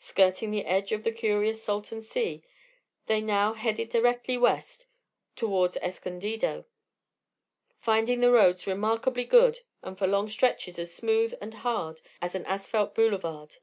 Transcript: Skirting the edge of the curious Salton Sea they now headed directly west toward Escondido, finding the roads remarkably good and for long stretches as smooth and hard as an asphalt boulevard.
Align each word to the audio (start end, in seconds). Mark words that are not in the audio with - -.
Skirting 0.00 0.50
the 0.50 0.64
edge 0.66 0.90
of 0.90 1.04
the 1.04 1.12
curious 1.12 1.62
Salton 1.62 2.02
Sea 2.02 2.42
they 3.06 3.20
now 3.20 3.52
headed 3.52 3.90
directly 3.90 4.36
west 4.36 4.88
toward 5.36 5.76
Escondido, 5.76 6.66
finding 7.78 8.18
the 8.20 8.32
roads 8.32 8.66
remarkably 8.66 9.24
good 9.24 9.60
and 9.84 9.96
for 9.96 10.08
long 10.08 10.28
stretches 10.28 10.80
as 10.80 10.92
smooth 10.92 11.32
and 11.40 11.54
hard 11.62 12.00
as 12.20 12.34
an 12.34 12.44
asphalt 12.46 12.92
boulevard. 12.96 13.58